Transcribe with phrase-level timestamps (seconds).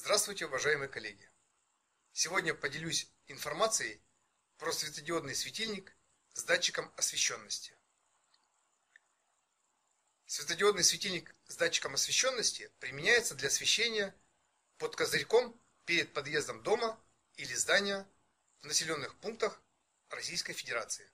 [0.00, 1.28] Здравствуйте, уважаемые коллеги!
[2.12, 4.00] Сегодня поделюсь информацией
[4.56, 5.92] про светодиодный светильник
[6.34, 7.76] с датчиком освещенности.
[10.24, 14.14] Светодиодный светильник с датчиком освещенности применяется для освещения
[14.76, 16.96] под козырьком перед подъездом дома
[17.34, 18.08] или здания
[18.60, 19.60] в населенных пунктах
[20.10, 21.10] Российской Федерации.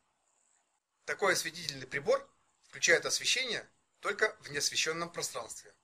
[1.06, 2.30] Такой осветительный прибор
[2.64, 3.66] включает освещение
[4.00, 5.74] только в неосвещенном пространстве.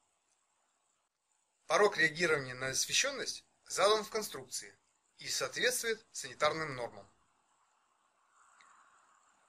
[1.70, 4.76] Порог реагирования на освещенность задан в конструкции
[5.18, 7.08] и соответствует санитарным нормам.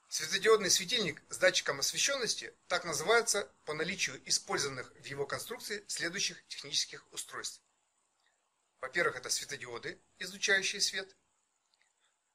[0.08, 7.12] Светодиодный светильник с датчиком освещенности так называется по наличию использованных в его конструкции следующих технических
[7.12, 7.60] устройств.
[8.82, 11.18] Во-первых, это светодиоды, излучающие свет.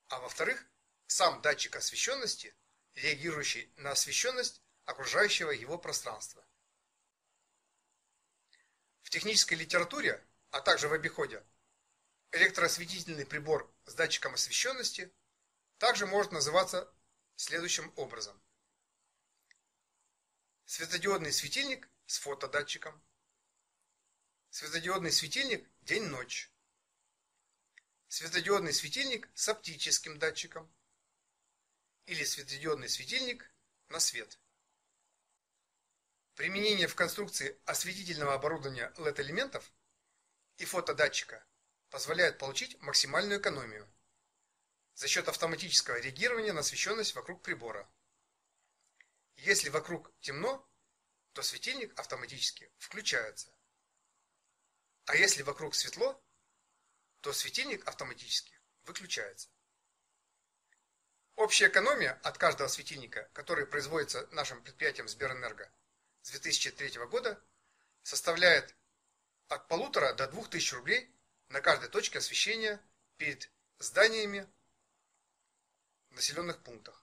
[0.08, 0.66] А во-вторых,
[1.06, 2.56] сам датчик освещенности,
[2.96, 6.44] реагирующий на освещенность окружающего его пространства.
[9.06, 11.41] В технической литературе, а также в обиходе,
[12.33, 15.14] электроосветительный прибор с датчиком освещенности
[15.78, 16.92] также может называться
[17.36, 18.36] следующим образом.
[20.64, 23.00] Светодиодный светильник с фотодатчиком.
[24.50, 26.50] Светодиодный светильник день-ночь.
[28.08, 30.69] Светодиодный светильник с оптическим датчиком.
[32.06, 33.48] Или светодиодный светильник
[33.89, 34.36] на свет.
[36.37, 39.73] Применение в конструкции осветительного оборудования LED-элементов
[40.59, 41.42] и фотодатчика
[41.89, 43.91] позволяет получить максимальную экономию
[44.92, 47.91] за счет автоматического реагирования на освещенность вокруг прибора.
[49.37, 50.69] Если вокруг темно,
[51.33, 53.51] то светильник автоматически включается.
[55.07, 56.23] А если вокруг светло,
[57.23, 59.48] то светильник автоматически выключается.
[61.37, 65.73] Общая экономия от каждого светильника, который производится нашим предприятием Сберэнерго,
[66.27, 67.41] с 2003 года
[68.02, 68.74] составляет
[69.46, 71.08] от полутора до двух тысяч рублей
[71.50, 72.80] на каждой точке освещения
[73.16, 74.45] перед зданиями
[76.11, 77.01] в населенных пунктах.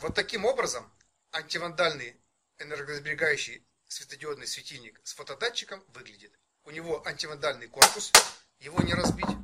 [0.00, 0.90] Вот таким образом
[1.32, 2.18] антивандальный
[2.60, 6.32] энергосберегающий светодиодный светильник с фотодатчиком выглядит.
[6.64, 8.10] У него антивандальный корпус,
[8.58, 9.36] его не разбить.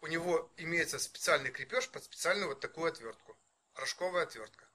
[0.00, 3.36] У него имеется специальный крепеж под специальную вот такую отвертку.
[3.74, 4.66] Рожковая отвертка.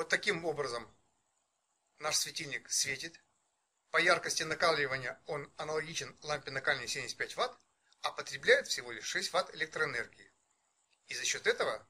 [0.00, 0.90] Вот таким образом
[1.98, 3.20] наш светильник светит.
[3.90, 7.58] По яркости накаливания он аналогичен лампе накаливания 75 Вт,
[8.00, 10.32] а потребляет всего лишь 6 Вт электроэнергии.
[11.08, 11.86] И за счет этого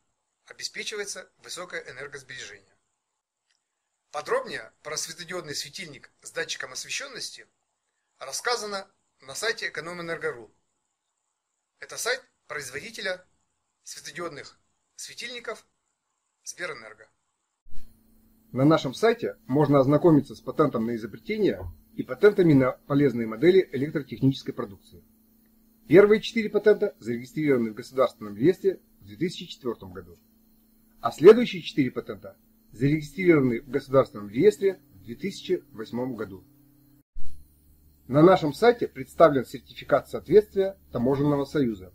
[0.46, 2.76] обеспечивается высокое энергосбережение.
[4.10, 7.46] Подробнее про светодиодный светильник с датчиком освещенности
[8.18, 10.52] рассказано на сайте Экономэнерго.ру.
[11.78, 13.24] Это сайт производителя
[13.84, 14.58] светодиодных
[14.96, 15.64] светильников
[16.42, 17.08] Сберэнерго.
[18.52, 21.60] На нашем сайте можно ознакомиться с патентом на изобретение
[21.94, 25.04] и патентами на полезные модели электротехнической продукции.
[25.86, 30.18] Первые четыре патента зарегистрированы в Государственном реестре в 2004 году,
[31.00, 32.36] а следующие четыре патента
[32.72, 36.42] зарегистрированы в Государственном реестре в 2008 году.
[38.08, 41.92] На нашем сайте представлен сертификат соответствия Таможенного союза,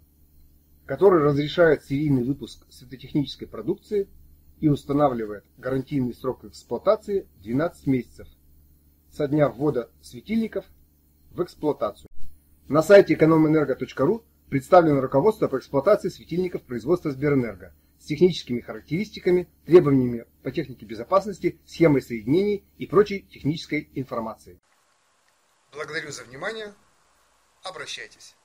[0.85, 4.07] который разрешает серийный выпуск светотехнической продукции–
[4.65, 8.27] и устанавливает гарантийный срок эксплуатации 12 месяцев
[9.11, 10.65] со дня ввода светильников
[11.29, 12.09] в эксплуатацию.
[12.67, 20.49] На сайте экономэнерго.ру представлено руководство по эксплуатации светильников производства Сберэнерго с техническими характеристиками, требованиями по
[20.49, 24.57] технике безопасности, схемой соединений и прочей технической информацией.
[25.73, 26.73] Благодарю за внимание.
[27.61, 28.35] Обращайтесь.